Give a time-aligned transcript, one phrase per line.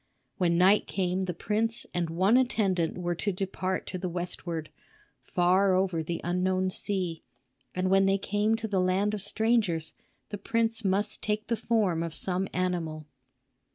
[0.39, 4.71] When night came the prince and one attendant were to depart to the westward,
[5.21, 7.21] far over the unknown sea;
[7.75, 9.93] and when they came to the land of strangers,
[10.29, 13.05] the prince must take the form of some animal.